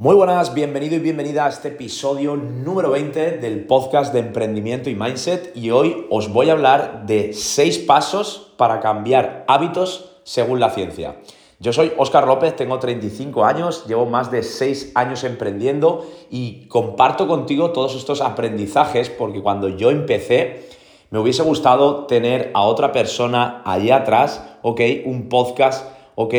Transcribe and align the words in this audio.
Muy 0.00 0.14
buenas, 0.14 0.54
bienvenido 0.54 0.96
y 0.96 0.98
bienvenida 0.98 1.44
a 1.44 1.50
este 1.50 1.68
episodio 1.68 2.34
número 2.34 2.88
20 2.92 3.32
del 3.32 3.66
podcast 3.66 4.14
de 4.14 4.20
emprendimiento 4.20 4.88
y 4.88 4.94
mindset 4.94 5.54
y 5.54 5.72
hoy 5.72 6.06
os 6.08 6.32
voy 6.32 6.48
a 6.48 6.52
hablar 6.52 7.04
de 7.04 7.34
6 7.34 7.80
pasos 7.80 8.54
para 8.56 8.80
cambiar 8.80 9.44
hábitos 9.46 10.22
según 10.24 10.58
la 10.58 10.70
ciencia. 10.70 11.16
Yo 11.58 11.74
soy 11.74 11.92
Óscar 11.98 12.26
López, 12.26 12.56
tengo 12.56 12.78
35 12.78 13.44
años, 13.44 13.84
llevo 13.86 14.06
más 14.06 14.30
de 14.30 14.42
6 14.42 14.92
años 14.94 15.22
emprendiendo 15.22 16.06
y 16.30 16.66
comparto 16.68 17.28
contigo 17.28 17.72
todos 17.72 17.94
estos 17.94 18.22
aprendizajes 18.22 19.10
porque 19.10 19.42
cuando 19.42 19.68
yo 19.68 19.90
empecé 19.90 20.66
me 21.10 21.18
hubiese 21.18 21.42
gustado 21.42 22.06
tener 22.06 22.52
a 22.54 22.62
otra 22.62 22.92
persona 22.92 23.60
allá 23.66 23.96
atrás, 23.96 24.42
ok, 24.62 24.80
un 25.04 25.28
podcast, 25.28 25.99
ok, 26.14 26.34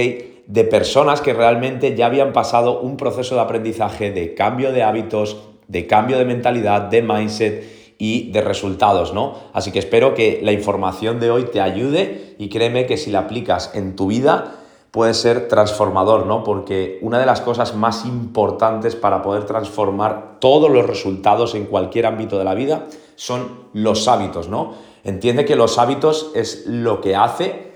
de 0.48 0.64
personas 0.64 1.22
que 1.22 1.34
realmente 1.34 1.96
ya 1.96 2.08
habían 2.08 2.34
pasado 2.34 2.82
un 2.82 2.98
proceso 2.98 3.36
de 3.36 3.42
aprendizaje 3.42 4.12
de 4.12 4.34
cambio 4.34 4.72
de 4.72 4.84
hábitos, 4.84 5.38
de 5.68 5.88
cambio 5.88 6.18
de 6.18 6.26
mentalidad, 6.26 6.82
de 6.82 7.02
mindset 7.02 7.96
y 7.98 8.32
de 8.32 8.42
resultados, 8.42 9.14
¿no? 9.14 9.36
Así 9.54 9.72
que 9.72 9.80
espero 9.80 10.14
que 10.14 10.40
la 10.44 10.52
información 10.52 11.20
de 11.20 11.32
hoy 11.32 11.44
te 11.46 11.62
ayude 11.62 12.36
y 12.38 12.50
créeme 12.50 12.86
que 12.86 12.98
si 12.98 13.12
la 13.12 13.20
aplicas 13.20 13.72
en 13.76 13.96
tu 13.96 14.08
vida 14.08 14.56
puede 14.92 15.14
ser 15.14 15.48
transformador, 15.48 16.26
¿no? 16.26 16.44
Porque 16.44 17.00
una 17.02 17.18
de 17.18 17.26
las 17.26 17.40
cosas 17.40 17.76
más 17.76 18.06
importantes 18.06 18.96
para 18.96 19.22
poder 19.22 19.46
transformar 19.46 20.40
todos 20.40 20.70
los 20.70 20.86
resultados 20.86 21.56
en 21.56 21.66
cualquier 21.66 22.06
ámbito 22.06 22.38
de 22.38 22.44
la 22.44 22.56
vida 22.56 22.88
son 23.16 23.68
los 23.74 24.08
hábitos, 24.08 24.50
¿no? 24.50 24.74
Entiende 25.04 25.46
que 25.46 25.56
los 25.56 25.78
hábitos 25.78 26.32
es 26.36 26.66
lo 26.68 27.00
que 27.00 27.16
hace 27.16 27.71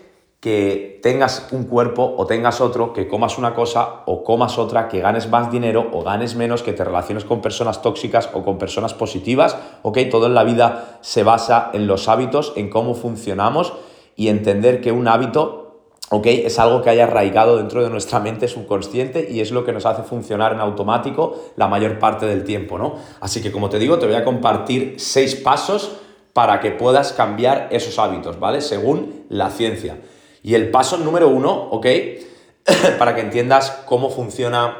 que 0.45 0.99
tengas 1.01 1.47
un 1.53 1.63
cuerpo 1.63 2.13
o 2.19 2.27
tengas 2.27 2.61
otro, 2.61 2.93
que 2.93 3.07
comas 3.07 3.39
una 3.39 3.55
cosa 3.55 4.03
o 4.05 4.23
comas 4.23 4.59
otra, 4.59 4.87
que 4.87 4.99
ganes 4.99 5.27
más 5.27 5.51
dinero 5.51 5.89
o 5.91 6.03
ganes 6.03 6.35
menos, 6.35 6.61
que 6.61 6.71
te 6.71 6.83
relaciones 6.83 7.25
con 7.25 7.41
personas 7.41 7.81
tóxicas 7.81 8.29
o 8.31 8.43
con 8.43 8.59
personas 8.59 8.93
positivas, 8.93 9.57
¿ok? 9.81 9.97
Todo 10.11 10.27
en 10.27 10.35
la 10.35 10.43
vida 10.43 10.99
se 11.01 11.23
basa 11.23 11.71
en 11.73 11.87
los 11.87 12.07
hábitos, 12.07 12.53
en 12.57 12.69
cómo 12.69 12.93
funcionamos 12.93 13.73
y 14.15 14.27
entender 14.27 14.81
que 14.81 14.91
un 14.91 15.07
hábito, 15.07 15.79
¿ok? 16.11 16.27
Es 16.27 16.59
algo 16.59 16.83
que 16.83 16.91
haya 16.91 17.05
arraigado 17.05 17.57
dentro 17.57 17.83
de 17.83 17.89
nuestra 17.89 18.19
mente 18.19 18.47
subconsciente 18.47 19.27
y 19.27 19.39
es 19.39 19.49
lo 19.49 19.65
que 19.65 19.73
nos 19.73 19.87
hace 19.87 20.03
funcionar 20.03 20.53
en 20.53 20.59
automático 20.59 21.39
la 21.55 21.67
mayor 21.67 21.97
parte 21.97 22.27
del 22.27 22.43
tiempo, 22.43 22.77
¿no? 22.77 22.97
Así 23.19 23.41
que 23.41 23.51
como 23.51 23.71
te 23.71 23.79
digo, 23.79 23.97
te 23.97 24.05
voy 24.05 24.13
a 24.13 24.23
compartir 24.23 24.97
seis 24.99 25.33
pasos 25.33 25.93
para 26.33 26.59
que 26.59 26.69
puedas 26.69 27.13
cambiar 27.13 27.69
esos 27.71 27.97
hábitos, 27.97 28.39
¿vale? 28.39 28.61
Según 28.61 29.25
la 29.29 29.49
ciencia. 29.49 29.97
Y 30.45 30.53
el 30.53 30.69
paso 30.69 30.97
número 30.97 31.27
uno, 31.27 31.69
¿ok? 31.71 31.87
Para 32.99 33.15
que 33.15 33.21
entiendas 33.21 33.71
cómo 33.87 34.11
funcionan 34.11 34.75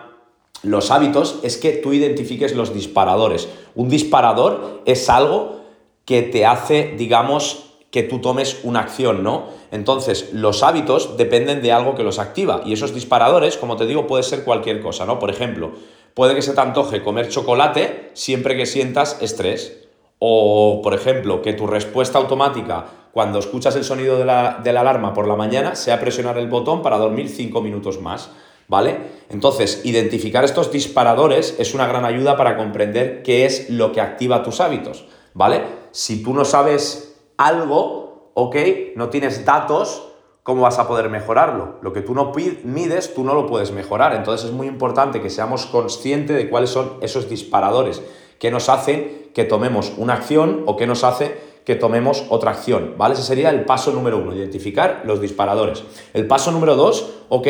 los 0.62 0.92
hábitos, 0.92 1.40
es 1.42 1.58
que 1.58 1.72
tú 1.72 1.92
identifiques 1.92 2.56
los 2.56 2.72
disparadores. 2.72 3.50
Un 3.74 3.90
disparador 3.90 4.84
es 4.86 5.10
algo 5.10 5.62
que 6.06 6.22
te 6.22 6.46
hace, 6.46 6.94
digamos, 6.96 7.72
que 7.90 8.04
tú 8.04 8.20
tomes 8.20 8.60
una 8.62 8.82
acción, 8.82 9.24
¿no? 9.24 9.46
Entonces, 9.72 10.30
los 10.34 10.62
hábitos 10.62 11.18
dependen 11.18 11.64
de 11.64 11.72
algo 11.72 11.96
que 11.96 12.04
los 12.04 12.20
activa. 12.20 12.62
Y 12.64 12.74
esos 12.74 12.94
disparadores, 12.94 13.58
como 13.58 13.76
te 13.76 13.88
digo, 13.88 14.06
puede 14.06 14.22
ser 14.22 14.44
cualquier 14.44 14.84
cosa, 14.84 15.08
¿no? 15.08 15.18
Por 15.18 15.32
ejemplo, 15.32 15.72
puede 16.14 16.36
que 16.36 16.44
se 16.44 16.54
te 16.54 16.62
antoje 16.62 17.02
comer 17.02 17.30
chocolate 17.30 18.12
siempre 18.14 18.56
que 18.56 18.68
sientas 18.68 19.20
estrés. 19.20 19.82
O, 20.20 20.82
por 20.84 20.94
ejemplo, 20.94 21.42
que 21.42 21.54
tu 21.54 21.66
respuesta 21.66 22.20
automática 22.20 22.86
cuando 23.16 23.40
escuchas 23.40 23.78
el 23.78 23.86
sonido 23.86 24.18
de 24.18 24.26
la, 24.26 24.58
alarma 24.58 25.14
por 25.14 25.26
la 25.26 25.38
mañana 25.38 25.76
sea 25.76 26.02
presionar 26.02 26.38
el 26.38 26.50
botón 26.50 26.82
para 26.82 26.98
dormir 26.98 27.30
5 27.30 27.62
minutos 27.62 28.02
más. 28.02 28.30
¿Vale? 28.68 28.98
Entonces, 29.30 29.86
identificar 29.86 30.44
estos 30.44 30.70
disparadores 30.70 31.56
es 31.58 31.74
una 31.74 31.88
gran 31.88 32.04
ayuda 32.04 32.36
para 32.36 32.58
comprender 32.58 33.24
qué 33.24 33.46
es 33.46 33.70
lo 33.70 33.94
que 33.94 34.02
activa 34.02 34.44
tus 34.44 34.60
hábitos, 34.60 35.06
¿vale? 35.34 35.62
Si 35.92 36.24
tú 36.24 36.34
no 36.34 36.44
sabes 36.44 37.22
algo, 37.38 38.32
ok, 38.34 38.56
no 38.98 39.08
tienes 39.08 39.46
datos, 39.46 40.10
¿cómo 40.44 40.64
vas 40.64 40.80
a 40.80 40.88
poder 40.88 41.10
mejorarlo? 41.10 41.78
Lo 41.82 41.94
que 41.94 42.02
tú 42.02 42.14
no 42.14 42.34
mides, 42.66 43.14
tú 43.14 43.24
no 43.24 43.34
lo 43.34 43.48
puedes 43.48 43.72
mejorar. 43.72 44.14
Entonces 44.14 44.48
es 44.48 44.52
muy 44.54 44.68
importante 44.68 45.22
que 45.22 45.30
seamos 45.30 45.68
conscientes 45.68 46.36
de 46.36 46.50
cuáles 46.50 46.72
son 46.72 46.98
esos 47.00 47.30
disparadores 47.30 48.02
que 48.40 48.52
nos 48.52 48.68
hacen 48.68 49.30
que 49.34 49.46
tomemos 49.46 49.94
una 49.98 50.16
acción 50.16 50.64
o 50.66 50.76
que 50.76 50.88
nos 50.88 51.04
hace 51.04 51.45
que 51.66 51.76
tomemos 51.76 52.26
otra 52.30 52.52
acción, 52.52 52.94
¿vale? 52.98 53.16
Ese 53.16 53.24
sería 53.24 53.50
el 53.50 53.66
paso 53.66 53.92
número 53.92 54.18
uno, 54.18 54.36
identificar 54.36 55.02
los 55.06 55.20
disparadores. 55.20 55.84
El 56.14 56.28
paso 56.28 56.52
número 56.52 56.76
dos, 56.76 57.12
ok, 57.30 57.48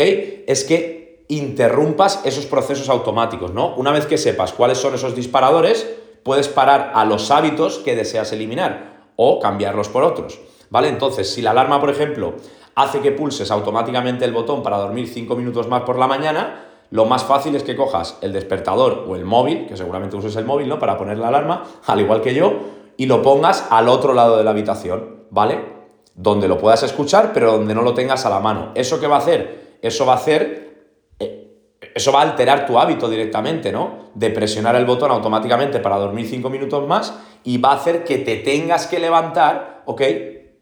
es 0.48 0.64
que 0.64 1.26
interrumpas 1.28 2.22
esos 2.24 2.46
procesos 2.46 2.90
automáticos, 2.90 3.54
¿no? 3.54 3.76
Una 3.76 3.92
vez 3.92 4.06
que 4.06 4.18
sepas 4.18 4.54
cuáles 4.54 4.78
son 4.78 4.96
esos 4.96 5.16
disparadores, 5.16 5.88
puedes 6.24 6.48
parar 6.48 6.92
a 6.96 7.04
los 7.06 7.30
hábitos 7.30 7.80
que 7.80 7.96
deseas 7.96 8.32
eliminar 8.32 9.10
o 9.16 9.40
cambiarlos 9.40 9.90
por 9.90 10.04
otros, 10.04 10.40
¿vale? 10.70 10.88
Entonces, 10.88 11.34
si 11.34 11.42
la 11.42 11.52
alarma, 11.52 11.80
por 11.82 11.90
ejemplo, 11.90 12.36
hace 12.76 13.02
que 13.02 13.12
pulses 13.12 13.52
automáticamente 13.52 14.24
el 14.26 14.34
botón 14.34 14.64
para 14.64 14.78
dormir 14.78 15.08
5 15.08 15.36
minutos 15.36 15.68
más 15.68 15.82
por 15.84 16.00
la 16.00 16.08
mañana, 16.08 16.66
lo 16.92 17.06
más 17.06 17.24
fácil 17.24 17.56
es 17.56 17.64
que 17.64 17.76
cojas 17.76 18.18
el 18.22 18.32
despertador 18.32 19.06
o 19.08 19.16
el 19.16 19.26
móvil, 19.26 19.66
que 19.68 19.76
seguramente 19.76 20.16
uses 20.16 20.36
el 20.36 20.46
móvil, 20.46 20.70
¿no? 20.70 20.80
Para 20.80 20.98
poner 20.98 21.18
la 21.18 21.30
alarma, 21.30 21.64
al 21.86 22.00
igual 22.00 22.22
que 22.22 22.34
yo, 22.34 22.54
y 22.98 23.06
lo 23.06 23.22
pongas 23.22 23.68
al 23.70 23.90
otro 23.90 24.14
lado 24.14 24.38
de 24.38 24.44
la 24.44 24.52
habitación, 24.52 25.26
¿vale? 25.30 25.60
Donde 26.14 26.48
lo 26.48 26.58
puedas 26.58 26.84
escuchar, 26.84 27.32
pero 27.34 27.54
donde 27.54 27.76
no 27.76 27.82
lo 27.82 27.94
tengas 27.94 28.26
a 28.26 28.30
la 28.30 28.40
mano. 28.40 28.72
¿Eso 28.76 29.00
qué 29.00 29.08
va 29.08 29.18
a 29.18 29.20
hacer? 29.20 29.78
Eso 29.82 30.06
va 30.06 30.14
a 30.14 30.18
hacer, 30.18 30.88
eh, 31.20 31.82
eso 31.94 32.12
va 32.12 32.20
a 32.22 32.24
alterar 32.24 32.66
tu 32.66 32.80
hábito 32.80 33.10
directamente, 33.10 33.72
¿no? 33.72 34.12
De 34.16 34.30
presionar 34.30 34.76
el 34.76 34.86
botón 34.86 35.12
automáticamente 35.12 35.80
para 35.80 35.98
dormir 35.98 36.28
5 36.28 36.50
minutos 36.50 36.88
más 36.88 37.14
y 37.44 37.58
va 37.58 37.72
a 37.72 37.76
hacer 37.76 38.04
que 38.04 38.20
te 38.20 38.38
tengas 38.38 38.88
que 38.88 39.00
levantar, 39.00 39.84
¿ok? 39.86 40.02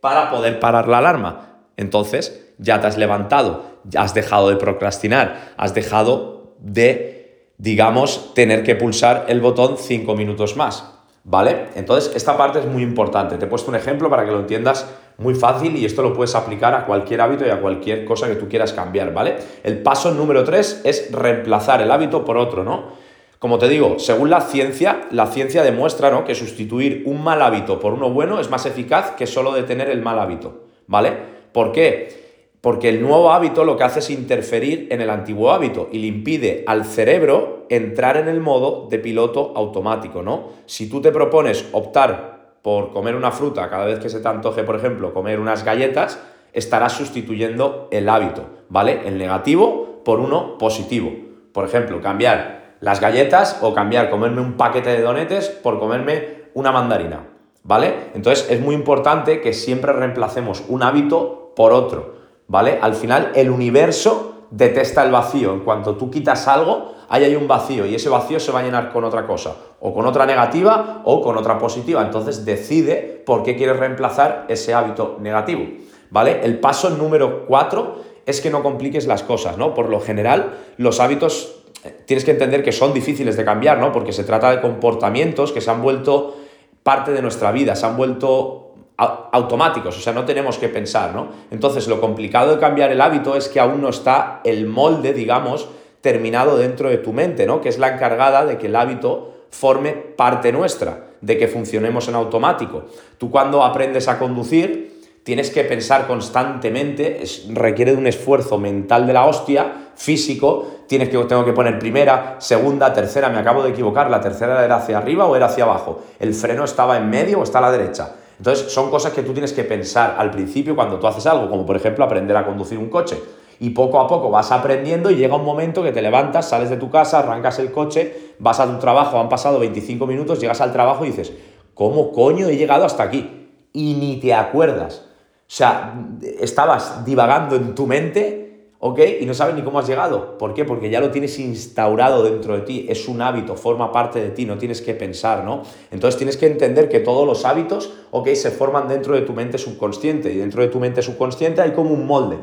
Para 0.02 0.30
poder 0.30 0.60
parar 0.60 0.88
la 0.88 0.98
alarma. 0.98 1.68
Entonces, 1.78 2.54
ya 2.58 2.82
te 2.82 2.88
has 2.88 2.98
levantado, 2.98 3.64
ya 3.84 4.02
has 4.02 4.14
dejado 4.14 4.50
de 4.50 4.58
procrastinar, 4.58 5.54
has 5.58 5.74
dejado 5.74 6.56
de, 6.60 7.54
digamos, 7.58 8.34
tener 8.34 8.64
que 8.64 8.76
pulsar 8.76 9.26
el 9.28 9.42
botón 9.42 9.78
5 9.78 10.16
minutos 10.16 10.56
más. 10.56 10.93
¿Vale? 11.26 11.68
Entonces, 11.76 12.14
esta 12.16 12.36
parte 12.38 12.60
es 12.60 12.66
muy 12.66 12.84
importante. 12.84 13.38
Te 13.38 13.46
he 13.46 13.48
puesto 13.48 13.72
un 13.72 13.78
ejemplo 13.78 14.10
para 14.10 14.26
que 14.26 14.32
lo 14.32 14.40
entiendas 14.40 14.94
muy 15.18 15.36
fácil 15.36 15.78
y 15.78 15.86
esto 15.86 16.02
lo 16.02 16.14
puedes 16.14 16.36
aplicar 16.36 16.74
a 16.74 16.86
cualquier 16.86 17.22
hábito 17.22 17.46
y 17.46 17.50
a 17.50 17.62
cualquier 17.62 18.04
cosa 18.04 18.28
que 18.28 18.36
tú 18.36 18.50
quieras 18.50 18.74
cambiar, 18.74 19.14
¿vale? 19.14 19.38
El 19.64 19.82
paso 19.82 20.12
número 20.12 20.44
3 20.44 20.82
es 20.84 21.12
reemplazar 21.12 21.82
el 21.82 21.92
hábito 21.92 22.26
por 22.26 22.38
otro, 22.38 22.64
¿no? 22.64 23.04
Como 23.44 23.58
te 23.58 23.68
digo, 23.68 24.00
según 24.00 24.30
la 24.30 24.40
ciencia, 24.40 25.02
la 25.12 25.28
ciencia 25.28 25.64
demuestra 25.64 26.10
¿no? 26.10 26.24
que 26.24 26.34
sustituir 26.34 27.04
un 27.06 27.22
mal 27.22 27.42
hábito 27.42 27.78
por 27.78 27.92
uno 27.92 28.10
bueno 28.10 28.40
es 28.40 28.50
más 28.50 28.66
eficaz 28.66 29.12
que 29.18 29.28
solo 29.28 29.52
detener 29.52 29.90
el 29.90 30.02
mal 30.02 30.18
hábito, 30.18 30.64
¿vale? 30.88 31.12
¿Por 31.52 31.74
qué? 31.74 32.23
Porque 32.64 32.88
el 32.88 33.02
nuevo 33.02 33.34
hábito 33.34 33.66
lo 33.66 33.76
que 33.76 33.84
hace 33.84 34.00
es 34.00 34.10
interferir 34.10 34.88
en 34.90 35.02
el 35.02 35.10
antiguo 35.10 35.52
hábito 35.52 35.90
y 35.92 36.00
le 36.00 36.08
impide 36.08 36.64
al 36.66 36.86
cerebro 36.86 37.66
entrar 37.68 38.16
en 38.16 38.30
el 38.30 38.40
modo 38.40 38.88
de 38.90 39.00
piloto 39.00 39.52
automático, 39.54 40.24
¿no? 40.24 40.52
Si 40.66 40.90
tú 40.90 41.02
te 41.02 41.12
propones 41.12 41.68
optar 41.74 42.54
por 42.62 42.94
comer 42.94 43.18
una 43.18 43.32
fruta 43.32 43.70
cada 43.70 43.84
vez 43.84 44.00
que 44.00 44.08
se 44.08 44.22
te 44.22 44.30
antoje, 44.30 44.64
por 44.64 44.78
ejemplo, 44.78 45.14
comer 45.14 45.42
unas 45.42 45.66
galletas, 45.66 46.22
estarás 46.54 46.94
sustituyendo 46.94 47.90
el 47.92 48.08
hábito, 48.08 48.46
¿vale? 48.70 49.02
El 49.04 49.18
negativo 49.18 50.00
por 50.06 50.22
uno 50.22 50.58
positivo. 50.58 51.12
Por 51.52 51.66
ejemplo, 51.66 52.00
cambiar 52.00 52.78
las 52.80 53.02
galletas 53.02 53.60
o 53.62 53.74
cambiar 53.74 54.10
comerme 54.10 54.40
un 54.40 54.54
paquete 54.54 54.92
de 54.92 55.02
donetes 55.02 55.50
por 55.50 55.80
comerme 55.80 56.46
una 56.54 56.72
mandarina, 56.72 57.28
¿vale? 57.64 57.94
Entonces 58.16 58.50
es 58.50 58.62
muy 58.62 58.74
importante 58.74 59.42
que 59.42 59.52
siempre 59.52 59.92
reemplacemos 59.92 60.64
un 60.70 60.82
hábito 60.82 61.52
por 61.58 61.74
otro. 61.74 62.23
¿Vale? 62.48 62.80
Al 62.82 62.94
final 62.94 63.32
el 63.36 63.50
universo 63.50 64.48
detesta 64.52 65.04
el 65.04 65.12
vacío. 65.12 65.54
En 65.54 65.62
cuanto 65.62 65.96
tú 65.96 66.10
quitas 66.12 66.48
algo, 66.48 66.94
ahí 67.10 67.24
hay 67.24 67.36
un 67.36 67.48
vacío 67.48 67.86
y 67.86 67.96
ese 67.96 68.10
vacío 68.10 68.40
se 68.40 68.52
va 68.52 68.60
a 68.60 68.64
llenar 68.64 68.92
con 68.92 69.04
otra 69.04 69.26
cosa, 69.26 69.56
o 69.80 69.94
con 69.94 70.06
otra 70.06 70.26
negativa 70.26 71.02
o 71.06 71.22
con 71.22 71.38
otra 71.38 71.58
positiva. 71.58 72.02
Entonces 72.02 72.46
decide 72.46 73.24
por 73.26 73.44
qué 73.44 73.56
quieres 73.56 73.78
reemplazar 73.78 74.46
ese 74.48 74.74
hábito 74.74 75.18
negativo, 75.20 75.64
¿vale? 76.10 76.42
El 76.44 76.60
paso 76.60 76.90
número 76.92 77.46
cuatro 77.46 77.98
es 78.26 78.42
que 78.42 78.50
no 78.50 78.64
compliques 78.64 79.08
las 79.08 79.24
cosas, 79.24 79.58
¿no? 79.58 79.74
Por 79.74 79.90
lo 79.90 80.00
general, 80.00 80.54
los 80.78 81.00
hábitos 81.00 81.64
eh, 81.84 82.04
tienes 82.06 82.24
que 82.24 82.32
entender 82.32 82.64
que 82.64 82.72
son 82.72 82.94
difíciles 82.94 83.36
de 83.36 83.44
cambiar, 83.44 83.80
¿no? 83.80 83.92
Porque 83.92 84.14
se 84.14 84.24
trata 84.24 84.52
de 84.52 84.62
comportamientos 84.62 85.52
que 85.52 85.62
se 85.62 85.72
han 85.72 85.82
vuelto 85.82 86.38
parte 86.84 87.12
de 87.12 87.22
nuestra 87.22 87.52
vida, 87.52 87.76
se 87.76 87.86
han 87.86 87.98
vuelto 87.98 88.63
automáticos, 88.98 89.98
o 89.98 90.02
sea, 90.02 90.14
no 90.14 90.24
tenemos 90.24 90.58
que 90.58 90.70
pensar, 90.70 91.16
¿no? 91.16 91.30
Entonces, 91.52 91.88
lo 91.88 92.00
complicado 92.00 92.54
de 92.54 92.60
cambiar 92.60 92.92
el 92.92 93.02
hábito 93.02 93.36
es 93.36 93.50
que 93.50 93.60
aún 93.60 93.82
no 93.82 93.90
está 93.90 94.42
el 94.44 94.68
molde, 94.68 95.14
digamos, 95.14 95.68
terminado 96.02 96.58
dentro 96.58 96.90
de 96.90 96.98
tu 96.98 97.12
mente, 97.12 97.48
¿no? 97.48 97.60
Que 97.60 97.70
es 97.70 97.80
la 97.80 97.96
encargada 97.96 98.46
de 98.46 98.58
que 98.58 98.68
el 98.68 98.76
hábito 98.76 99.34
forme 99.50 99.94
parte 99.94 100.52
nuestra, 100.52 101.06
de 101.22 101.38
que 101.38 101.48
funcionemos 101.48 102.08
en 102.08 102.16
automático. 102.16 102.86
Tú 103.18 103.32
cuando 103.32 103.64
aprendes 103.64 104.08
a 104.08 104.20
conducir, 104.20 104.94
tienes 105.24 105.50
que 105.50 105.64
pensar 105.64 106.06
constantemente, 106.06 107.24
requiere 107.50 107.94
de 107.94 107.98
un 107.98 108.08
esfuerzo 108.08 108.58
mental 108.58 109.08
de 109.08 109.14
la 109.14 109.26
hostia, 109.26 109.92
físico, 109.96 110.68
tienes 110.88 111.10
que, 111.10 111.18
tengo 111.20 111.46
que 111.46 111.54
poner 111.54 111.80
primera, 111.80 112.36
segunda, 112.40 112.94
tercera, 112.94 113.30
me 113.30 113.40
acabo 113.40 113.64
de 113.64 113.70
equivocar, 113.70 114.10
la 114.10 114.22
tercera 114.22 114.64
era 114.66 114.78
hacia 114.78 114.98
arriba 114.98 115.26
o 115.26 115.36
era 115.36 115.46
hacia 115.46 115.64
abajo, 115.64 116.02
el 116.20 116.34
freno 116.34 116.66
estaba 116.66 116.98
en 116.98 117.10
medio 117.10 117.40
o 117.40 117.44
está 117.44 117.60
a 117.60 117.62
la 117.62 117.72
derecha. 117.72 118.16
Entonces 118.38 118.72
son 118.72 118.90
cosas 118.90 119.14
que 119.14 119.24
tú 119.24 119.34
tienes 119.34 119.54
que 119.54 119.64
pensar 119.64 120.16
al 120.18 120.32
principio 120.32 120.76
cuando 120.76 121.00
tú 121.00 121.08
haces 121.08 121.26
algo, 121.28 121.50
como 121.50 121.66
por 121.66 121.76
ejemplo 121.76 122.04
aprender 122.04 122.36
a 122.36 122.46
conducir 122.46 122.78
un 122.78 122.90
coche. 122.90 123.18
Y 123.60 123.70
poco 123.70 124.00
a 124.00 124.08
poco 124.08 124.30
vas 124.30 124.52
aprendiendo 124.52 125.10
y 125.12 125.16
llega 125.16 125.36
un 125.36 125.46
momento 125.46 125.84
que 125.84 125.92
te 125.92 126.02
levantas, 126.02 126.50
sales 126.50 126.70
de 126.70 126.78
tu 126.78 126.90
casa, 126.90 127.20
arrancas 127.20 127.60
el 127.60 127.72
coche, 127.72 128.34
vas 128.40 128.60
a 128.60 128.68
tu 128.68 128.78
trabajo, 128.80 129.20
han 129.20 129.30
pasado 129.30 129.60
25 129.60 130.06
minutos, 130.06 130.40
llegas 130.40 130.60
al 130.60 130.74
trabajo 130.74 131.06
y 131.06 131.10
dices, 131.10 131.32
¿cómo 131.74 132.12
coño 132.12 132.48
he 132.48 132.58
llegado 132.58 132.86
hasta 132.86 133.04
aquí? 133.04 133.50
Y 133.72 133.94
ni 133.94 134.20
te 134.20 134.34
acuerdas. 134.34 135.06
O 135.48 135.56
sea, 135.56 135.94
estabas 136.40 137.06
divagando 137.06 137.56
en 137.56 137.76
tu 137.76 137.86
mente, 137.86 138.43
¿ok? 138.86 139.00
Y 139.22 139.26
no 139.26 139.34
sabes 139.34 139.56
ni 139.56 139.62
cómo 139.62 139.80
has 139.80 139.88
llegado. 139.88 140.38
¿Por 140.38 140.54
qué? 140.54 140.66
Porque 140.66 140.90
ya 140.90 141.00
lo 141.00 141.10
tienes 141.10 141.40
instaurado 141.40 142.22
dentro 142.22 142.56
de 142.56 142.64
ti, 142.64 142.86
es 142.90 143.08
un 143.08 143.22
hábito, 143.22 143.56
forma 143.56 143.94
parte 143.94 144.22
de 144.22 144.30
ti, 144.32 144.46
no 144.46 144.58
tienes 144.58 144.82
que 144.82 144.94
pensar, 144.94 145.46
¿no? 145.46 145.64
Entonces 145.90 146.18
tienes 146.18 146.36
que 146.36 146.48
entender 146.48 146.90
que 146.90 147.00
todos 147.00 147.26
los 147.26 147.46
hábitos, 147.46 147.94
¿ok? 148.12 148.28
Se 148.34 148.52
forman 148.52 148.90
dentro 148.90 149.16
de 149.16 149.22
tu 149.22 149.32
mente 149.32 149.58
subconsciente 149.58 150.34
y 150.34 150.38
dentro 150.38 150.62
de 150.62 150.68
tu 150.68 150.82
mente 150.82 151.02
subconsciente 151.02 151.62
hay 151.62 151.72
como 151.72 151.92
un 151.92 152.06
molde. 152.06 152.40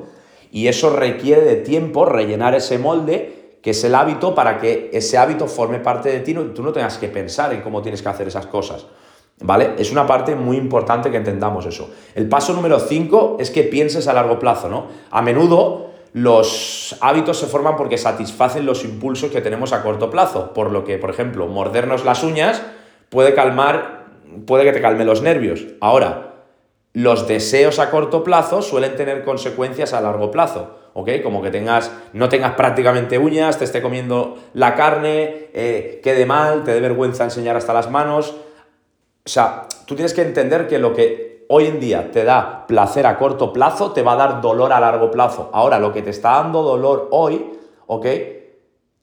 Y 0.51 0.69
eso 0.69 0.89
requiere 0.97 1.43
de 1.43 1.57
tiempo 1.57 2.07
rellenar 2.07 2.55
ese 2.55 2.79
molde, 2.79 3.59
que 3.61 3.73
es 3.73 3.85
el 3.85 3.95
hábito, 3.95 4.35
para 4.35 4.57
que 4.61 4.89
ese 4.95 5.19
hábito 5.19 5.47
forme 5.47 5.79
parte 5.81 6.09
de 6.09 6.21
ti 6.21 6.31
y 6.31 6.55
tú 6.55 6.63
no 6.63 6.73
tengas 6.73 6.97
que 6.97 7.09
pensar 7.09 7.53
en 7.53 7.61
cómo 7.61 7.83
tienes 7.83 8.01
que 8.01 8.09
hacer 8.09 8.27
esas 8.27 8.47
cosas. 8.47 8.87
¿Vale? 9.43 9.73
Es 9.77 9.93
una 9.93 10.07
parte 10.07 10.35
muy 10.35 10.57
importante 10.57 11.11
que 11.11 11.19
entendamos 11.19 11.67
eso. 11.67 11.91
El 12.15 12.31
paso 12.31 12.55
número 12.55 12.79
5 12.79 13.37
es 13.41 13.51
que 13.51 13.63
pienses 13.63 14.09
a 14.09 14.15
largo 14.15 14.39
plazo, 14.39 14.71
¿no? 14.71 14.87
A 15.11 15.21
menudo 15.21 15.90
los 16.13 16.97
hábitos 17.01 17.39
se 17.39 17.47
forman 17.47 17.77
porque 17.77 17.99
satisfacen 17.99 18.67
los 18.67 18.85
impulsos 18.85 19.31
que 19.31 19.41
tenemos 19.41 19.73
a 19.73 19.83
corto 19.83 20.11
plazo, 20.11 20.53
por 20.53 20.71
lo 20.71 20.85
que, 20.85 20.99
por 20.99 21.11
ejemplo, 21.11 21.47
mordernos 21.47 22.05
las 22.05 22.23
uñas 22.25 22.63
puede 23.09 23.35
calmar, 23.35 24.07
puede 24.47 24.65
que 24.65 24.73
te 24.73 24.81
calme 24.81 25.05
los 25.05 25.23
nervios. 25.23 25.67
Ahora, 25.81 26.35
los 26.93 27.29
deseos 27.29 27.79
a 27.79 27.91
corto 27.91 28.25
plazo 28.25 28.63
suelen 28.63 28.97
tener 28.97 29.25
consecuencias 29.25 29.93
a 29.93 30.01
largo 30.01 30.33
plazo, 30.33 30.79
¿ok? 30.95 31.11
Como 31.23 31.43
que 31.43 31.51
tengas, 31.51 31.93
no 32.13 32.29
tengas 32.29 32.55
prácticamente 32.55 33.19
uñas, 33.19 33.59
te 33.59 33.65
esté 33.65 33.81
comiendo 33.81 34.39
la 34.55 34.75
carne, 34.75 35.51
eh, 35.53 36.01
quede 36.03 36.27
mal, 36.27 36.65
te 36.65 36.73
dé 36.73 36.81
vergüenza 36.81 37.23
enseñar 37.23 37.57
hasta 37.57 37.73
las 37.73 37.89
manos, 37.91 38.35
o 39.25 39.29
sea, 39.29 39.69
tú 39.87 39.95
tienes 39.95 40.15
que 40.15 40.23
entender 40.23 40.67
que 40.67 40.79
lo 40.79 40.95
que 40.95 41.30
hoy 41.53 41.67
en 41.67 41.81
día 41.81 42.13
te 42.13 42.23
da 42.23 42.65
placer 42.69 43.07
a 43.07 43.19
corto 43.19 43.53
plazo 43.53 43.91
te 43.91 44.03
va 44.03 44.13
a 44.13 44.17
dar 44.17 44.41
dolor 44.41 44.73
a 44.73 44.79
largo 44.79 45.11
plazo. 45.11 45.51
Ahora, 45.53 45.81
lo 45.81 45.93
que 45.93 46.01
te 46.01 46.11
está 46.11 46.35
dando 46.35 46.63
dolor 46.63 47.09
hoy, 47.11 47.45
¿ok? 47.89 48.07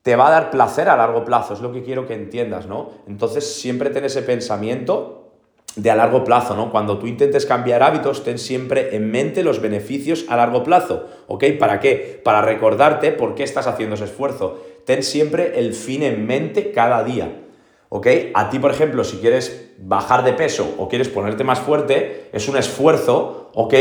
Te 0.02 0.16
va 0.16 0.30
a 0.30 0.32
dar 0.32 0.50
placer 0.50 0.88
a 0.88 0.96
largo 0.96 1.26
plazo, 1.26 1.54
es 1.54 1.60
lo 1.60 1.74
que 1.74 1.84
quiero 1.84 2.08
que 2.08 2.14
entiendas, 2.14 2.66
¿no? 2.66 2.92
Entonces, 3.06 3.60
siempre 3.60 3.90
ten 3.90 4.06
ese 4.06 4.22
pensamiento 4.22 5.34
de 5.76 5.92
a 5.92 5.96
largo 5.98 6.24
plazo, 6.24 6.56
¿no? 6.56 6.72
Cuando 6.72 6.98
tú 6.98 7.08
intentes 7.08 7.46
cambiar 7.46 7.84
hábitos, 7.84 8.24
ten 8.24 8.38
siempre 8.38 8.96
en 8.96 9.12
mente 9.12 9.44
los 9.44 9.60
beneficios 9.60 10.24
a 10.30 10.38
largo 10.38 10.64
plazo, 10.64 11.04
¿ok? 11.28 11.44
¿Para 11.60 11.82
qué? 11.82 12.22
Para 12.24 12.42
recordarte 12.42 13.12
por 13.12 13.36
qué 13.36 13.44
estás 13.44 13.68
haciendo 13.68 13.96
ese 13.96 14.06
esfuerzo. 14.06 14.62
Ten 14.86 15.04
siempre 15.04 15.60
el 15.60 15.74
fin 15.74 16.02
en 16.02 16.26
mente 16.26 16.72
cada 16.72 17.04
día. 17.04 17.47
¿Ok? 17.90 18.08
A 18.34 18.50
ti, 18.50 18.60
por 18.60 18.72
ejemplo, 18.72 19.04
si 19.04 19.18
quieres 19.18 19.72
bajar 19.80 20.24
de 20.24 20.34
peso 20.34 20.76
o 20.78 20.88
quieres 20.88 21.10
ponerte 21.10 21.44
más 21.44 21.60
fuerte, 21.60 22.30
es 22.34 22.48
un 22.48 22.58
esfuerzo, 22.58 23.52
¿ok? 23.54 23.74